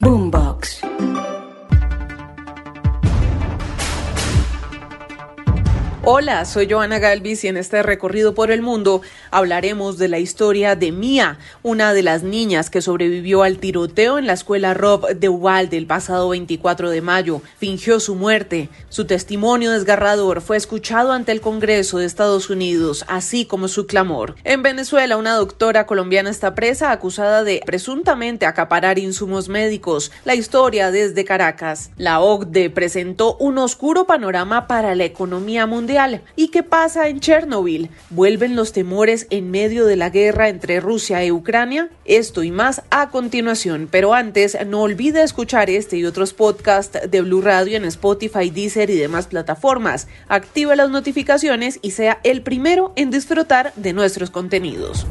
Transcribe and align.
Boombox. 0.00 0.87
Hola, 6.10 6.46
soy 6.46 6.66
Joana 6.70 6.98
Galvis 6.98 7.44
y 7.44 7.48
en 7.48 7.58
este 7.58 7.82
recorrido 7.82 8.34
por 8.34 8.50
el 8.50 8.62
mundo 8.62 9.02
hablaremos 9.30 9.98
de 9.98 10.08
la 10.08 10.18
historia 10.18 10.74
de 10.74 10.90
Mia, 10.90 11.38
una 11.62 11.92
de 11.92 12.02
las 12.02 12.22
niñas 12.22 12.70
que 12.70 12.80
sobrevivió 12.80 13.42
al 13.42 13.58
tiroteo 13.58 14.16
en 14.16 14.26
la 14.26 14.32
escuela 14.32 14.72
Rob 14.72 15.06
de 15.06 15.28
Uvalde 15.28 15.76
el 15.76 15.86
pasado 15.86 16.30
24 16.30 16.88
de 16.88 17.02
mayo. 17.02 17.42
Fingió 17.58 18.00
su 18.00 18.14
muerte. 18.14 18.70
Su 18.88 19.04
testimonio 19.04 19.70
desgarrador 19.70 20.40
fue 20.40 20.56
escuchado 20.56 21.12
ante 21.12 21.30
el 21.30 21.42
Congreso 21.42 21.98
de 21.98 22.06
Estados 22.06 22.48
Unidos, 22.48 23.04
así 23.06 23.44
como 23.44 23.68
su 23.68 23.86
clamor. 23.86 24.34
En 24.44 24.62
Venezuela, 24.62 25.18
una 25.18 25.34
doctora 25.34 25.84
colombiana 25.84 26.30
está 26.30 26.54
presa 26.54 26.90
acusada 26.90 27.44
de 27.44 27.60
presuntamente 27.66 28.46
acaparar 28.46 28.98
insumos 28.98 29.50
médicos. 29.50 30.10
La 30.24 30.34
historia 30.34 30.90
desde 30.90 31.26
Caracas. 31.26 31.90
La 31.98 32.20
OCDE 32.20 32.70
presentó 32.70 33.36
un 33.36 33.58
oscuro 33.58 34.06
panorama 34.06 34.66
para 34.66 34.94
la 34.94 35.04
economía 35.04 35.66
mundial 35.66 35.97
¿Y 36.36 36.48
qué 36.48 36.62
pasa 36.62 37.08
en 37.08 37.18
Chernobyl? 37.18 37.90
¿Vuelven 38.10 38.54
los 38.54 38.72
temores 38.72 39.26
en 39.30 39.50
medio 39.50 39.84
de 39.84 39.96
la 39.96 40.10
guerra 40.10 40.48
entre 40.48 40.78
Rusia 40.78 41.24
y 41.24 41.32
Ucrania? 41.32 41.90
Esto 42.04 42.44
y 42.44 42.52
más 42.52 42.82
a 42.90 43.10
continuación, 43.10 43.88
pero 43.90 44.14
antes 44.14 44.56
no 44.64 44.82
olvide 44.82 45.22
escuchar 45.22 45.70
este 45.70 45.96
y 45.96 46.04
otros 46.04 46.34
podcasts 46.34 47.00
de 47.10 47.20
Blue 47.22 47.40
Radio 47.40 47.76
en 47.76 47.84
Spotify, 47.84 48.48
Deezer 48.48 48.90
y 48.90 48.96
demás 48.96 49.26
plataformas. 49.26 50.06
Active 50.28 50.76
las 50.76 50.90
notificaciones 50.90 51.80
y 51.82 51.90
sea 51.90 52.20
el 52.22 52.42
primero 52.42 52.92
en 52.94 53.10
disfrutar 53.10 53.72
de 53.74 53.92
nuestros 53.92 54.30
contenidos. 54.30 55.04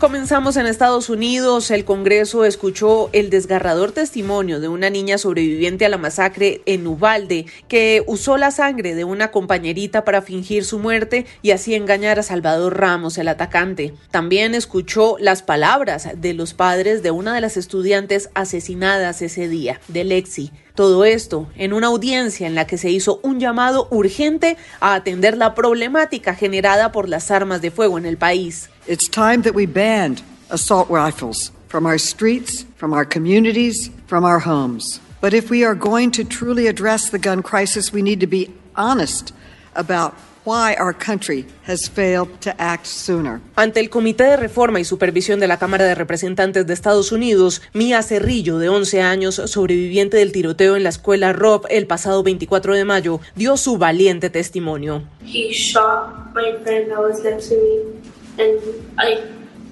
Comenzamos 0.00 0.56
en 0.56 0.66
Estados 0.66 1.08
Unidos. 1.08 1.70
El 1.70 1.84
Congreso 1.84 2.44
escuchó 2.44 3.10
el 3.12 3.30
desgarrador 3.30 3.92
testimonio 3.92 4.58
de 4.58 4.68
una 4.68 4.90
niña 4.90 5.18
sobreviviente 5.18 5.86
a 5.86 5.88
la 5.88 5.98
masacre 5.98 6.62
en 6.66 6.86
Uvalde 6.86 7.46
que 7.68 8.02
usó 8.06 8.36
la 8.36 8.50
sangre 8.50 8.96
de 8.96 9.04
una 9.04 9.30
compañerita 9.30 10.04
para 10.04 10.20
fingir 10.20 10.64
su 10.64 10.80
muerte 10.80 11.26
y 11.42 11.52
así 11.52 11.74
engañar 11.74 12.18
a 12.18 12.24
Salvador 12.24 12.78
Ramos, 12.78 13.16
el 13.18 13.28
atacante. 13.28 13.94
También 14.10 14.54
escuchó 14.56 15.16
las 15.20 15.42
palabras 15.42 16.08
de 16.16 16.34
los 16.34 16.54
padres 16.54 17.02
de 17.04 17.12
una 17.12 17.32
de 17.32 17.40
las 17.40 17.56
estudiantes 17.56 18.30
asesinadas 18.34 19.22
ese 19.22 19.48
día, 19.48 19.80
de 19.88 20.04
Lexi. 20.04 20.50
Todo 20.74 21.04
esto 21.04 21.46
en 21.56 21.72
una 21.72 21.86
audiencia 21.86 22.48
en 22.48 22.56
la 22.56 22.66
que 22.66 22.78
se 22.78 22.90
hizo 22.90 23.20
un 23.22 23.38
llamado 23.38 23.86
urgente 23.92 24.56
a 24.80 24.94
atender 24.94 25.36
la 25.36 25.54
problemática 25.54 26.34
generada 26.34 26.90
por 26.90 27.08
las 27.08 27.30
armas 27.30 27.62
de 27.62 27.70
fuego 27.70 27.96
en 27.96 28.06
el 28.06 28.18
país. 28.18 28.70
It's 28.86 29.08
time 29.08 29.42
that 29.42 29.54
we 29.54 29.64
banned 29.64 30.22
assault 30.50 30.90
rifles 30.90 31.50
from 31.68 31.86
our 31.86 31.96
streets, 31.96 32.66
from 32.76 32.92
our 32.92 33.06
communities, 33.06 33.90
from 34.06 34.24
our 34.24 34.40
homes. 34.40 35.00
But 35.22 35.32
if 35.32 35.48
we 35.48 35.64
are 35.64 35.74
going 35.74 36.10
to 36.12 36.24
truly 36.24 36.66
address 36.66 37.08
the 37.08 37.18
gun 37.18 37.42
crisis, 37.42 37.94
we 37.94 38.02
need 38.02 38.20
to 38.20 38.26
be 38.26 38.52
honest 38.76 39.32
about 39.74 40.14
why 40.44 40.74
our 40.74 40.92
country 40.92 41.46
has 41.62 41.88
failed 41.88 42.28
to 42.42 42.54
act 42.60 42.84
sooner. 42.84 43.40
Ante 43.56 43.80
el 43.80 43.88
Comité 43.88 44.24
de 44.24 44.36
Reforma 44.36 44.78
y 44.78 44.84
Supervisión 44.84 45.40
de 45.40 45.48
la 45.48 45.56
Cámara 45.56 45.86
de 45.86 45.94
Representantes 45.94 46.66
de 46.66 46.74
Estados 46.74 47.10
Unidos, 47.10 47.62
Mia 47.72 48.02
Cerrillo, 48.02 48.58
de 48.58 48.68
11 48.68 49.00
años, 49.00 49.36
sobreviviente 49.36 50.18
del 50.18 50.32
tiroteo 50.32 50.76
en 50.76 50.82
la 50.82 50.90
escuela 50.90 51.32
Rob 51.32 51.66
el 51.70 51.86
pasado 51.86 52.22
24 52.22 52.74
de 52.74 52.84
mayo, 52.84 53.20
dio 53.34 53.56
su 53.56 53.78
valiente 53.78 54.28
testimonio. 54.28 55.04
He 55.24 55.52
shot 55.52 56.34
my 56.34 56.52
friend 56.62 56.90
that 56.90 56.98
was 56.98 57.24
next 57.24 57.48
to 57.48 57.54
me, 57.54 58.12
and 58.38 58.58
I 58.98 59.22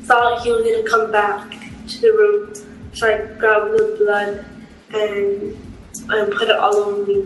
thought 0.04 0.42
he 0.42 0.50
was 0.50 0.62
going 0.62 0.84
to 0.84 0.90
come 0.90 1.10
back 1.10 1.50
to 1.88 2.00
the 2.00 2.12
room, 2.12 2.54
so 2.92 3.06
I 3.06 3.18
grabbed 3.38 3.72
the 3.72 3.96
blood 3.98 4.44
and, 4.94 5.56
and 6.10 6.32
put 6.32 6.48
it 6.48 6.56
all 6.56 6.76
over 6.76 7.06
me. 7.06 7.24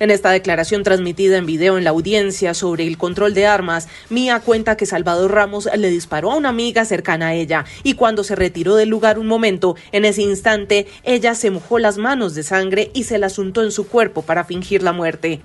En 0.00 0.10
esta 0.10 0.30
declaración 0.30 0.82
transmitida 0.82 1.36
en 1.36 1.46
video 1.46 1.78
en 1.78 1.84
la 1.84 1.90
audiencia 1.90 2.52
sobre 2.52 2.84
el 2.84 2.98
control 2.98 3.32
de 3.32 3.46
armas, 3.46 3.88
Mía 4.10 4.40
cuenta 4.40 4.76
que 4.76 4.86
Salvador 4.86 5.30
Ramos 5.30 5.68
le 5.72 5.88
disparó 5.88 6.32
a 6.32 6.36
una 6.36 6.48
amiga 6.48 6.84
cercana 6.84 7.28
a 7.28 7.34
ella 7.34 7.64
y 7.84 7.94
cuando 7.94 8.24
se 8.24 8.34
retiró 8.34 8.74
del 8.74 8.88
lugar 8.88 9.20
un 9.20 9.28
momento, 9.28 9.76
en 9.92 10.04
ese 10.04 10.22
instante, 10.22 10.88
ella 11.04 11.36
se 11.36 11.52
mojó 11.52 11.78
las 11.78 11.96
manos 11.96 12.34
de 12.34 12.42
sangre 12.42 12.90
y 12.92 13.04
se 13.04 13.18
las 13.18 13.38
untó 13.38 13.62
en 13.62 13.70
su 13.70 13.86
cuerpo 13.86 14.22
para 14.22 14.42
fingir 14.42 14.82
la 14.82 14.92
muerte. 14.92 15.42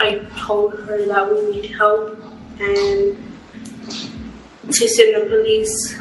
I 0.00 0.20
told 0.46 0.74
her 0.86 1.06
that 1.06 1.28
we 1.30 1.60
need 1.60 1.72
help 1.76 2.16
and 2.60 3.16
to 4.70 4.88
send 4.88 5.14
the 5.14 5.26
police 5.28 5.98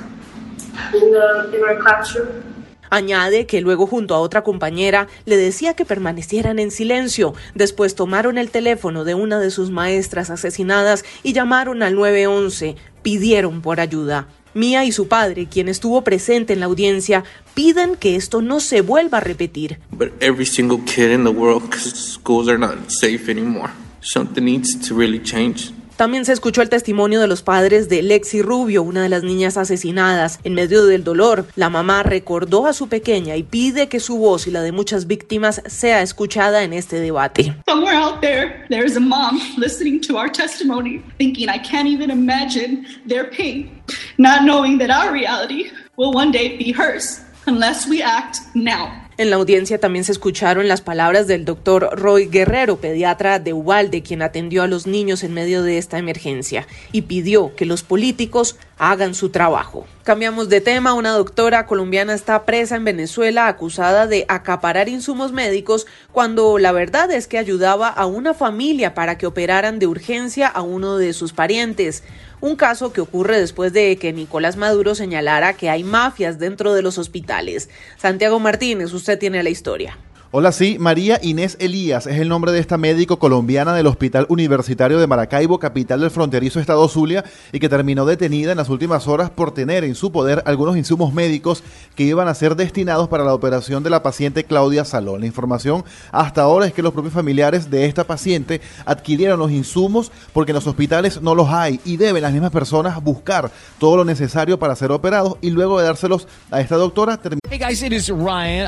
in, 0.94 1.12
the, 1.12 1.52
in 1.56 1.64
our 1.64 1.78
classroom. 1.80 2.44
Añade 2.90 3.48
que 3.48 3.60
luego 3.60 3.86
junto 3.86 4.16
a 4.16 4.20
otra 4.20 4.44
compañera 4.44 5.08
le 5.26 5.36
decía 5.36 5.74
que 5.74 5.84
permanecieran 5.84 6.60
en 6.60 6.72
silencio. 6.72 7.34
Después 7.54 7.96
tomaron 7.96 8.38
el 8.38 8.50
teléfono 8.50 9.04
de 9.04 9.14
una 9.14 9.40
de 9.40 9.52
sus 9.52 9.72
maestras 9.72 10.30
asesinadas 10.30 11.04
y 11.24 11.34
llamaron 11.34 11.84
al 11.84 11.96
911. 11.96 12.76
Pidieron 13.02 13.62
por 13.62 13.80
ayuda. 13.82 14.28
Mía 14.54 14.86
y 14.86 14.92
su 14.92 15.08
padre, 15.08 15.48
quien 15.48 15.68
estuvo 15.68 16.04
presente 16.04 16.54
en 16.54 16.62
la 16.62 16.66
audiencia, 16.68 17.24
piden 17.54 17.96
que 17.96 18.16
esto 18.16 18.42
no 18.42 18.60
se 18.60 18.82
vuelva 18.82 19.18
a 19.18 19.22
repetir. 19.22 19.80
But 19.92 20.14
every 20.22 20.46
single 20.46 20.80
kid 20.86 21.12
in 21.12 21.26
the 21.26 21.30
world, 21.30 21.74
schools 21.76 22.48
are 22.48 22.58
not 22.58 22.90
safe 22.90 23.30
anymore. 23.30 23.72
Something 24.08 24.46
needs 24.46 24.88
to 24.88 24.96
really 24.96 25.22
change. 25.22 25.74
También 25.98 26.24
se 26.24 26.32
escuchó 26.32 26.62
el 26.62 26.70
testimonio 26.70 27.20
de 27.20 27.28
los 27.28 27.42
padres 27.42 27.90
de 27.90 28.02
Lexi 28.02 28.42
Rubio, 28.42 28.84
una 28.84 29.04
de 29.04 29.10
las 29.10 29.24
niñas 29.24 29.58
asesinadas. 29.58 30.40
En 30.46 30.54
medio 30.54 30.86
del 30.86 31.04
dolor, 31.04 31.46
la 31.56 31.70
mamá 31.70 32.04
recordó 32.04 32.68
a 32.68 32.74
su 32.74 32.88
pequeña 32.88 33.36
y 33.36 33.44
pide 33.44 33.90
que 33.90 34.00
su 34.00 34.18
voz 34.18 34.48
y 34.48 34.52
la 34.52 34.62
de 34.62 34.72
muchas 34.72 35.08
víctimas 35.08 35.62
sea 35.66 36.02
escuchada 36.02 36.64
en 36.64 36.72
este 36.72 37.02
debate. 37.02 37.54
Somewhere 37.68 37.98
out 37.98 38.22
there, 38.22 38.66
there 38.70 38.86
is 38.86 38.96
a 38.96 39.02
mom 39.02 39.42
listening 39.58 40.00
to 40.08 40.18
our 40.18 40.32
testimony, 40.32 41.02
thinking 41.18 41.50
I 41.50 41.60
can't 41.60 41.90
even 41.90 42.10
imagine 42.10 42.86
their 43.06 43.30
pain, 43.30 43.82
not 44.18 44.44
knowing 44.44 44.78
that 44.78 44.90
our 44.90 45.12
reality 45.12 45.72
will 45.98 46.14
one 46.14 46.32
day 46.32 46.56
be 46.56 46.72
hers 46.72 47.20
unless 47.46 47.90
we 47.90 48.02
act 48.02 48.40
now. 48.56 49.07
En 49.20 49.32
la 49.32 49.38
audiencia 49.38 49.80
también 49.80 50.06
se 50.06 50.12
escucharon 50.12 50.68
las 50.68 50.82
palabras 50.82 51.26
del 51.26 51.44
doctor 51.44 51.90
Roy 52.00 52.28
Guerrero, 52.28 52.78
pediatra 52.78 53.40
de 53.40 53.52
Ubalde, 53.52 54.04
quien 54.04 54.22
atendió 54.22 54.62
a 54.62 54.68
los 54.68 54.86
niños 54.86 55.24
en 55.24 55.34
medio 55.34 55.64
de 55.64 55.80
esta 55.80 55.98
emergencia 55.98 56.68
y 56.92 57.02
pidió 57.02 57.56
que 57.56 57.66
los 57.66 57.82
políticos 57.82 58.58
hagan 58.78 59.16
su 59.16 59.30
trabajo. 59.30 59.88
Cambiamos 60.04 60.50
de 60.50 60.62
tema, 60.62 60.94
una 60.94 61.14
doctora 61.14 61.66
colombiana 61.66 62.14
está 62.14 62.46
presa 62.46 62.76
en 62.76 62.86
Venezuela 62.86 63.48
acusada 63.48 64.06
de 64.06 64.26
acaparar 64.28 64.88
insumos 64.88 65.32
médicos 65.32 65.88
cuando 66.12 66.60
la 66.60 66.72
verdad 66.72 67.12
es 67.12 67.26
que 67.26 67.40
ayudaba 67.40 67.88
a 67.90 68.06
una 68.06 68.36
familia 68.36 68.94
para 68.94 69.18
que 69.18 69.26
operaran 69.26 69.80
de 69.80 69.88
urgencia 69.88 70.48
a 70.48 70.62
uno 70.62 70.98
de 70.98 71.14
sus 71.14 71.34
parientes 71.34 72.04
un 72.42 72.56
caso 72.56 72.94
que 72.94 73.02
ocurre 73.02 73.40
después 73.40 73.74
de 73.74 73.98
que 73.98 74.14
Nicolás 74.14 74.58
Maduro 74.58 74.96
señalara 74.96 75.54
que 75.54 75.70
hay 75.70 75.84
mafias 75.84 76.40
dentro 76.40 76.74
de 76.74 76.82
los 76.82 76.98
hospitales. 76.98 77.70
Santiago 77.98 78.40
Martínez, 78.40 78.94
usted 78.94 79.18
tiene 79.18 79.44
la 79.44 79.50
historia. 79.50 79.98
Hola, 80.30 80.52
sí, 80.52 80.76
María 80.78 81.22
Inés 81.24 81.56
Elías 81.62 82.06
es 82.06 82.20
el 82.20 82.28
nombre 82.28 82.52
de 82.52 82.60
esta 82.60 82.78
médico 82.78 83.18
colombiana 83.18 83.74
del 83.74 83.88
Hospital 83.88 84.26
Universitario 84.28 85.00
de 85.00 85.08
Maracaibo, 85.08 85.58
capital 85.58 86.02
del 86.02 86.12
fronterizo 86.12 86.60
estado 86.60 86.86
Zulia, 86.90 87.24
y 87.54 87.62
que 87.62 87.70
terminó 87.70 88.06
detenida 88.06 88.52
en 88.52 88.58
las 88.58 88.68
últimas 88.68 89.08
horas 89.08 89.30
por 89.30 89.54
tener 89.54 89.86
en 89.86 89.96
su 89.96 90.12
poder 90.12 90.44
algunos 90.46 90.76
insumos 90.76 91.14
médicos 91.14 91.64
que 91.96 92.04
iban 92.04 92.28
a 92.28 92.34
ser 92.34 92.58
destinados 92.58 93.08
para 93.08 93.24
la 93.24 93.34
operación 93.34 93.84
de 93.84 93.90
la 93.90 94.04
paciente 94.04 94.44
Claudia 94.44 94.84
Salón. 94.84 95.22
La 95.22 95.28
información 95.28 95.86
hasta 96.12 96.42
ahora 96.42 96.68
es 96.68 96.74
que 96.74 96.84
los 96.84 96.92
propios 96.92 97.14
familiares 97.14 97.70
de 97.70 97.86
esta 97.86 98.04
paciente 98.04 98.60
adquirieron 98.84 99.40
los 99.40 99.52
insumos 99.52 100.12
porque 100.34 100.52
en 100.52 100.56
los 100.56 100.68
hospitales 100.68 101.22
no 101.22 101.36
los 101.36 101.48
hay 101.48 101.80
y 101.86 101.96
deben 101.96 102.22
las 102.22 102.34
mismas 102.34 102.52
personas 102.52 103.02
buscar 103.02 103.50
todo 103.80 103.96
lo 103.96 104.04
necesario 104.04 104.60
para 104.60 104.76
ser 104.76 104.92
operados 104.92 105.38
y 105.40 105.52
luego 105.52 105.80
de 105.80 105.86
dárselos 105.86 106.28
a 106.52 106.60
esta 106.60 106.76
doctora. 106.76 107.18
Hey 107.50 107.60
guys, 107.60 108.10
Ryan. 108.10 108.68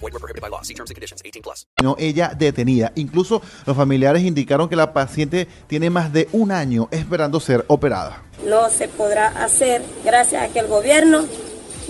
Void 0.00 0.12
were 0.12 0.20
prohibited 0.20 0.42
by 0.42 0.48
law. 0.48 0.62
See 0.62 0.74
terms 0.74 0.90
and 0.90 0.96
conditions. 0.96 1.22
18 1.24 1.42
plus. 1.42 1.66
No, 1.82 1.96
ella 1.98 2.32
detenida. 2.36 2.92
Incluso 2.96 3.42
los 3.66 3.76
familiares 3.76 4.22
indicaron 4.22 4.68
que 4.68 4.76
la 4.76 4.92
paciente 4.92 5.46
tiene 5.66 5.90
más 5.90 6.12
de 6.12 6.28
un 6.32 6.52
año 6.52 6.88
esperando 6.90 7.40
ser 7.40 7.64
operada. 7.68 8.22
No 8.46 8.70
se 8.70 8.88
podrá 8.88 9.28
hacer 9.44 9.82
gracias 10.04 10.42
a 10.42 10.52
que 10.52 10.60
el 10.60 10.66
gobierno 10.66 11.26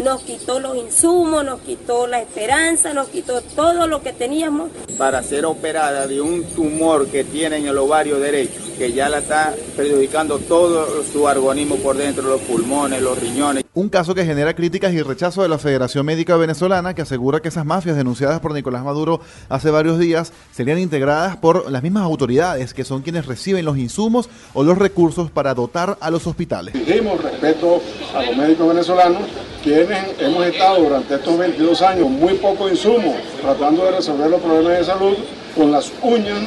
nos 0.02 0.22
quitó 0.22 0.60
los 0.60 0.76
insumos, 0.76 1.44
nos 1.44 1.60
quitó 1.60 2.06
la 2.06 2.20
esperanza, 2.20 2.92
nos 2.94 3.08
quitó 3.08 3.42
todo 3.42 3.86
lo 3.86 4.02
que 4.02 4.12
teníamos. 4.12 4.70
Para 4.96 5.22
ser 5.22 5.44
operada 5.44 6.06
de 6.06 6.20
un 6.20 6.44
tumor 6.44 7.06
que 7.08 7.24
tiene 7.24 7.58
en 7.58 7.66
el 7.66 7.78
ovario 7.78 8.18
derecho, 8.18 8.60
que 8.78 8.92
ya 8.92 9.08
la 9.08 9.18
está 9.18 9.54
perjudicando 9.76 10.38
todo 10.38 11.04
su 11.04 11.24
organismo 11.24 11.76
por 11.76 11.96
dentro, 11.96 12.22
los 12.22 12.40
pulmones, 12.42 13.02
los 13.02 13.18
riñones. 13.18 13.64
Un 13.80 13.88
caso 13.88 14.14
que 14.14 14.26
genera 14.26 14.52
críticas 14.52 14.92
y 14.92 15.00
rechazo 15.00 15.40
de 15.40 15.48
la 15.48 15.56
Federación 15.56 16.04
Médica 16.04 16.36
Venezolana, 16.36 16.92
que 16.92 17.00
asegura 17.00 17.40
que 17.40 17.48
esas 17.48 17.64
mafias 17.64 17.96
denunciadas 17.96 18.38
por 18.40 18.52
Nicolás 18.52 18.84
Maduro 18.84 19.22
hace 19.48 19.70
varios 19.70 19.98
días 19.98 20.34
serían 20.52 20.78
integradas 20.78 21.38
por 21.38 21.70
las 21.70 21.82
mismas 21.82 22.02
autoridades, 22.02 22.74
que 22.74 22.84
son 22.84 23.00
quienes 23.00 23.24
reciben 23.24 23.64
los 23.64 23.78
insumos 23.78 24.28
o 24.52 24.64
los 24.64 24.76
recursos 24.76 25.30
para 25.30 25.54
dotar 25.54 25.96
a 25.98 26.10
los 26.10 26.26
hospitales. 26.26 26.74
Exigimos 26.74 27.22
respeto 27.22 27.80
a 28.14 28.22
los 28.22 28.36
médicos 28.36 28.68
venezolanos, 28.68 29.22
quienes 29.62 30.20
hemos 30.20 30.44
estado 30.44 30.82
durante 30.82 31.14
estos 31.14 31.38
22 31.38 31.80
años 31.80 32.10
muy 32.10 32.34
poco 32.34 32.68
insumos, 32.68 33.16
tratando 33.40 33.86
de 33.86 33.92
resolver 33.92 34.28
los 34.28 34.42
problemas 34.42 34.78
de 34.80 34.84
salud 34.84 35.16
con 35.56 35.72
las 35.72 35.90
uñas 36.02 36.40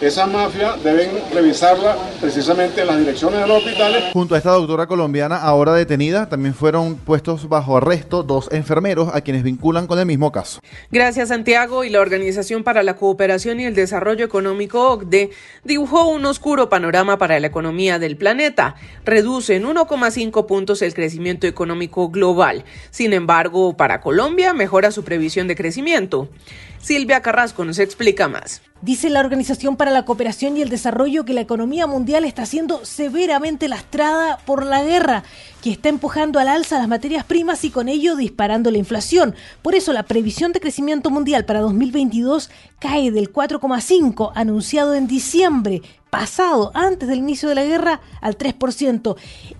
esa 0.00 0.26
mafia 0.26 0.76
deben 0.82 1.10
revisarla 1.32 1.96
precisamente 2.20 2.82
en 2.82 2.86
las 2.86 2.98
direcciones 2.98 3.40
de 3.40 3.46
los 3.46 3.58
hospitales. 3.58 4.04
Junto 4.12 4.34
a 4.34 4.38
esta 4.38 4.52
doctora 4.52 4.86
colombiana 4.86 5.36
ahora 5.36 5.74
detenida, 5.74 6.28
también 6.28 6.54
fueron 6.54 6.96
puestos 6.96 7.48
bajo 7.48 7.76
arresto 7.76 8.22
dos 8.22 8.48
enfermeros 8.52 9.10
a 9.12 9.20
quienes 9.22 9.42
vinculan 9.42 9.86
con 9.86 9.98
el 9.98 10.06
mismo 10.06 10.30
caso. 10.30 10.60
Gracias 10.90 11.28
Santiago 11.28 11.84
y 11.84 11.90
la 11.90 12.00
Organización 12.00 12.62
para 12.62 12.82
la 12.82 12.94
Cooperación 12.94 13.60
y 13.60 13.64
el 13.64 13.74
Desarrollo 13.74 14.24
Económico 14.24 14.90
OCDE 14.90 15.30
dibujó 15.64 16.08
un 16.08 16.24
oscuro 16.26 16.68
panorama 16.68 17.18
para 17.18 17.40
la 17.40 17.48
economía 17.48 17.98
del 17.98 18.16
planeta. 18.16 18.76
Reduce 19.04 19.56
en 19.56 19.64
1,5 19.64 20.46
puntos 20.46 20.82
el 20.82 20.94
crecimiento 20.94 21.46
económico 21.46 22.08
global. 22.08 22.64
Sin 22.90 23.12
embargo, 23.12 23.76
para 23.76 24.00
Colombia 24.00 24.54
mejora 24.54 24.90
su 24.90 25.04
previsión 25.04 25.48
de 25.48 25.56
crecimiento. 25.56 26.28
Silvia 26.80 27.20
Carrasco 27.22 27.64
nos 27.64 27.78
explica 27.78 28.28
más. 28.28 28.62
Dice 28.80 29.10
la 29.10 29.18
Organización 29.18 29.76
para 29.76 29.90
la 29.90 30.04
Cooperación 30.04 30.56
y 30.56 30.62
el 30.62 30.68
Desarrollo 30.68 31.24
que 31.24 31.32
la 31.32 31.40
economía 31.40 31.88
mundial 31.88 32.24
está 32.24 32.46
siendo 32.46 32.84
severamente 32.84 33.66
lastrada 33.66 34.38
por 34.46 34.64
la 34.64 34.84
guerra, 34.84 35.24
que 35.62 35.72
está 35.72 35.88
empujando 35.88 36.38
al 36.38 36.46
alza 36.46 36.78
las 36.78 36.86
materias 36.86 37.24
primas 37.24 37.64
y 37.64 37.70
con 37.70 37.88
ello 37.88 38.14
disparando 38.14 38.70
la 38.70 38.78
inflación. 38.78 39.34
Por 39.62 39.74
eso 39.74 39.92
la 39.92 40.04
previsión 40.04 40.52
de 40.52 40.60
crecimiento 40.60 41.10
mundial 41.10 41.44
para 41.44 41.60
2022 41.60 42.50
cae 42.78 43.10
del 43.10 43.32
4,5 43.32 44.30
anunciado 44.36 44.94
en 44.94 45.08
diciembre 45.08 45.82
pasado, 46.10 46.70
antes 46.74 47.08
del 47.08 47.18
inicio 47.18 47.48
de 47.48 47.54
la 47.54 47.64
guerra, 47.64 48.00
al 48.20 48.36
3%. 48.36 49.16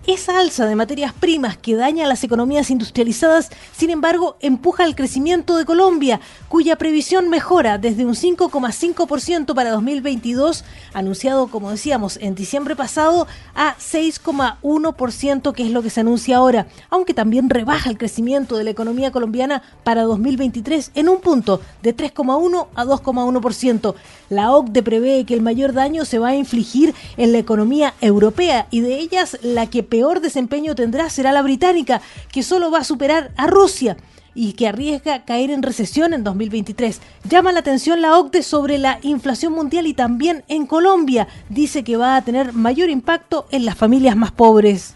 Esa 0.07 0.39
alza 0.39 0.65
de 0.65 0.75
materias 0.75 1.13
primas 1.13 1.57
que 1.57 1.75
daña 1.75 2.05
a 2.05 2.07
las 2.07 2.23
economías 2.23 2.69
industrializadas, 2.69 3.49
sin 3.75 3.89
embargo, 3.89 4.37
empuja 4.41 4.85
el 4.85 4.95
crecimiento 4.95 5.57
de 5.57 5.65
Colombia, 5.65 6.19
cuya 6.47 6.77
previsión 6.77 7.29
mejora 7.29 7.77
desde 7.77 8.05
un 8.05 8.15
5,5% 8.15 9.53
para 9.53 9.71
2022, 9.71 10.63
anunciado, 10.93 11.47
como 11.47 11.71
decíamos, 11.71 12.17
en 12.21 12.35
diciembre 12.35 12.75
pasado, 12.75 13.27
a 13.55 13.75
6,1%, 13.77 15.53
que 15.53 15.63
es 15.63 15.71
lo 15.71 15.81
que 15.81 15.89
se 15.89 16.01
anuncia 16.01 16.37
ahora, 16.37 16.67
aunque 16.89 17.13
también 17.13 17.49
rebaja 17.49 17.89
el 17.89 17.97
crecimiento 17.97 18.57
de 18.57 18.63
la 18.63 18.69
economía 18.71 19.11
colombiana 19.11 19.61
para 19.83 20.03
2023 20.03 20.91
en 20.95 21.09
un 21.09 21.21
punto, 21.21 21.61
de 21.81 21.95
3,1 21.95 22.67
a 22.75 22.85
2,1%. 22.85 23.95
La 24.29 24.51
OCDE 24.53 24.83
prevé 24.83 25.25
que 25.25 25.33
el 25.33 25.41
mayor 25.41 25.73
daño 25.73 26.05
se 26.05 26.19
va 26.19 26.29
a 26.29 26.35
infligir 26.39 26.93
en 27.17 27.31
la 27.31 27.37
economía 27.37 27.93
europea 28.01 28.67
y 28.71 28.81
de 28.81 28.99
ellas 28.99 29.37
la 29.41 29.67
que 29.67 29.83
peor 29.83 30.21
desempeño 30.21 30.75
tendrá 30.75 31.09
será 31.09 31.31
la 31.31 31.41
británica, 31.41 32.01
que 32.31 32.43
solo 32.43 32.71
va 32.71 32.79
a 32.79 32.83
superar 32.83 33.31
a 33.37 33.47
Rusia 33.47 33.97
y 34.35 34.53
que 34.53 34.67
arriesga 34.67 35.25
caer 35.25 35.51
en 35.51 35.63
recesión 35.63 36.13
en 36.13 36.23
2023. 36.23 37.01
Llama 37.29 37.51
la 37.51 37.59
atención 37.59 38.01
la 38.01 38.17
OCDE 38.17 38.43
sobre 38.43 38.77
la 38.77 38.99
inflación 39.01 39.53
mundial 39.53 39.87
y 39.87 39.93
también 39.93 40.43
en 40.47 40.65
Colombia. 40.65 41.27
Dice 41.49 41.83
que 41.83 41.97
va 41.97 42.15
a 42.15 42.21
tener 42.21 42.53
mayor 42.53 42.89
impacto 42.89 43.47
en 43.51 43.65
las 43.65 43.75
familias 43.75 44.15
más 44.15 44.31
pobres. 44.31 44.95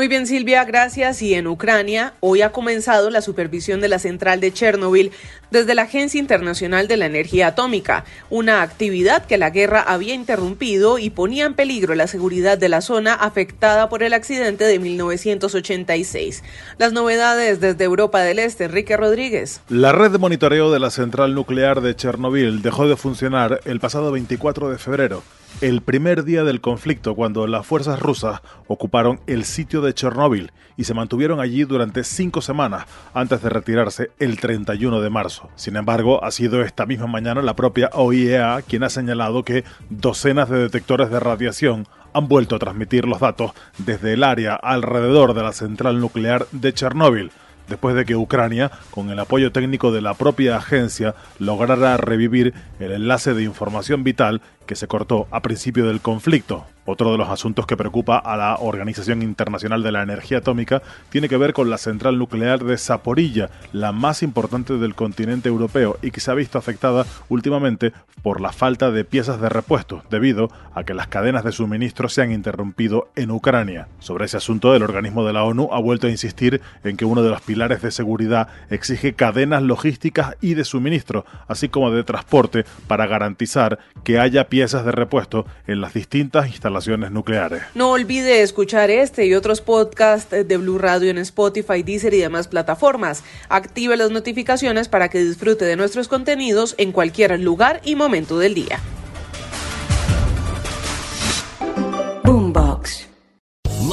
Muy 0.00 0.08
bien, 0.08 0.26
Silvia, 0.26 0.64
gracias. 0.64 1.20
Y 1.20 1.34
en 1.34 1.46
Ucrania, 1.46 2.14
hoy 2.20 2.40
ha 2.40 2.52
comenzado 2.52 3.10
la 3.10 3.20
supervisión 3.20 3.82
de 3.82 3.88
la 3.88 3.98
central 3.98 4.40
de 4.40 4.50
Chernobyl 4.50 5.12
desde 5.50 5.74
la 5.74 5.82
Agencia 5.82 6.18
Internacional 6.18 6.88
de 6.88 6.96
la 6.96 7.04
Energía 7.04 7.48
Atómica, 7.48 8.06
una 8.30 8.62
actividad 8.62 9.26
que 9.26 9.36
la 9.36 9.50
guerra 9.50 9.82
había 9.82 10.14
interrumpido 10.14 10.98
y 10.98 11.10
ponía 11.10 11.44
en 11.44 11.52
peligro 11.52 11.94
la 11.94 12.06
seguridad 12.06 12.56
de 12.56 12.70
la 12.70 12.80
zona 12.80 13.12
afectada 13.12 13.90
por 13.90 14.02
el 14.02 14.14
accidente 14.14 14.64
de 14.64 14.78
1986. 14.78 16.44
Las 16.78 16.94
novedades 16.94 17.60
desde 17.60 17.84
Europa 17.84 18.22
del 18.22 18.38
Este, 18.38 18.64
Enrique 18.64 18.96
Rodríguez. 18.96 19.60
La 19.68 19.92
red 19.92 20.12
de 20.12 20.16
monitoreo 20.16 20.72
de 20.72 20.80
la 20.80 20.88
central 20.88 21.34
nuclear 21.34 21.82
de 21.82 21.94
Chernobyl 21.94 22.62
dejó 22.62 22.88
de 22.88 22.96
funcionar 22.96 23.60
el 23.66 23.80
pasado 23.80 24.12
24 24.12 24.70
de 24.70 24.78
febrero 24.78 25.22
el 25.60 25.82
primer 25.82 26.24
día 26.24 26.44
del 26.44 26.60
conflicto 26.60 27.14
cuando 27.14 27.46
las 27.46 27.66
fuerzas 27.66 28.00
rusas 28.00 28.40
ocuparon 28.66 29.20
el 29.26 29.44
sitio 29.44 29.82
de 29.82 29.92
Chernóbil 29.92 30.52
y 30.76 30.84
se 30.84 30.94
mantuvieron 30.94 31.40
allí 31.40 31.64
durante 31.64 32.04
cinco 32.04 32.40
semanas 32.40 32.86
antes 33.12 33.42
de 33.42 33.50
retirarse 33.50 34.10
el 34.18 34.40
31 34.40 35.00
de 35.00 35.10
marzo. 35.10 35.50
Sin 35.56 35.76
embargo, 35.76 36.24
ha 36.24 36.30
sido 36.30 36.62
esta 36.62 36.86
misma 36.86 37.06
mañana 37.06 37.42
la 37.42 37.56
propia 37.56 37.90
OIEA 37.92 38.62
quien 38.62 38.84
ha 38.84 38.88
señalado 38.88 39.44
que 39.44 39.64
docenas 39.90 40.48
de 40.48 40.58
detectores 40.58 41.10
de 41.10 41.20
radiación 41.20 41.86
han 42.14 42.28
vuelto 42.28 42.56
a 42.56 42.58
transmitir 42.58 43.06
los 43.06 43.20
datos 43.20 43.52
desde 43.78 44.14
el 44.14 44.24
área 44.24 44.54
alrededor 44.54 45.34
de 45.34 45.42
la 45.42 45.52
central 45.52 46.00
nuclear 46.00 46.46
de 46.52 46.72
Chernóbil 46.72 47.30
después 47.70 47.94
de 47.94 48.04
que 48.04 48.16
Ucrania, 48.16 48.70
con 48.90 49.08
el 49.08 49.18
apoyo 49.18 49.52
técnico 49.52 49.92
de 49.92 50.02
la 50.02 50.14
propia 50.14 50.56
agencia, 50.56 51.14
lograra 51.38 51.96
revivir 51.96 52.52
el 52.80 52.92
enlace 52.92 53.32
de 53.32 53.44
información 53.44 54.04
vital 54.04 54.42
que 54.70 54.76
se 54.76 54.86
cortó 54.86 55.26
a 55.32 55.42
principio 55.42 55.84
del 55.88 56.00
conflicto. 56.00 56.64
Otro 56.86 57.10
de 57.12 57.18
los 57.18 57.28
asuntos 57.28 57.66
que 57.66 57.76
preocupa 57.76 58.18
a 58.18 58.36
la 58.36 58.56
Organización 58.56 59.20
Internacional 59.20 59.82
de 59.82 59.92
la 59.92 60.02
Energía 60.02 60.38
Atómica 60.38 60.80
tiene 61.08 61.28
que 61.28 61.36
ver 61.36 61.52
con 61.52 61.70
la 61.70 61.76
central 61.76 62.18
nuclear 62.18 62.64
de 62.64 62.78
Zaporilla, 62.78 63.50
la 63.72 63.92
más 63.92 64.22
importante 64.22 64.78
del 64.78 64.94
continente 64.94 65.48
europeo 65.48 65.98
y 66.02 66.10
que 66.12 66.20
se 66.20 66.30
ha 66.30 66.34
visto 66.34 66.56
afectada 66.56 67.04
últimamente 67.28 67.92
por 68.22 68.40
la 68.40 68.52
falta 68.52 68.90
de 68.90 69.04
piezas 69.04 69.40
de 69.40 69.48
repuesto, 69.48 70.02
debido 70.10 70.50
a 70.74 70.84
que 70.84 70.94
las 70.94 71.08
cadenas 71.08 71.44
de 71.44 71.52
suministro 71.52 72.08
se 72.08 72.22
han 72.22 72.32
interrumpido 72.32 73.08
en 73.16 73.30
Ucrania. 73.30 73.88
Sobre 73.98 74.26
ese 74.26 74.36
asunto, 74.36 74.74
el 74.74 74.82
organismo 74.82 75.24
de 75.24 75.32
la 75.32 75.44
ONU 75.44 75.68
ha 75.72 75.80
vuelto 75.80 76.06
a 76.06 76.10
insistir 76.10 76.60
en 76.84 76.96
que 76.96 77.04
uno 77.04 77.22
de 77.22 77.30
los 77.30 77.40
pilares 77.40 77.82
de 77.82 77.90
seguridad 77.90 78.48
exige 78.68 79.14
cadenas 79.14 79.62
logísticas 79.62 80.36
y 80.40 80.54
de 80.54 80.64
suministro, 80.64 81.24
así 81.48 81.68
como 81.68 81.90
de 81.90 82.04
transporte, 82.04 82.64
para 82.86 83.06
garantizar 83.06 83.78
que 84.04 84.18
haya 84.18 84.48
piezas 84.48 84.59
de 84.60 84.92
repuesto 84.92 85.46
en 85.66 85.80
las 85.80 85.94
distintas 85.94 86.48
instalaciones 86.48 87.10
nucleares. 87.10 87.62
No 87.74 87.92
olvide 87.92 88.42
escuchar 88.42 88.90
este 88.90 89.24
y 89.24 89.34
otros 89.34 89.62
podcasts 89.62 90.30
de 90.30 90.56
Blue 90.58 90.76
Radio 90.76 91.10
en 91.10 91.18
Spotify, 91.18 91.82
Deezer 91.82 92.12
y 92.12 92.18
demás 92.18 92.46
plataformas. 92.46 93.24
Active 93.48 93.96
las 93.96 94.10
notificaciones 94.10 94.88
para 94.88 95.08
que 95.08 95.24
disfrute 95.24 95.64
de 95.64 95.76
nuestros 95.76 96.08
contenidos 96.08 96.74
en 96.76 96.92
cualquier 96.92 97.40
lugar 97.40 97.80
y 97.84 97.94
momento 97.94 98.38
del 98.38 98.54
día. 98.54 98.80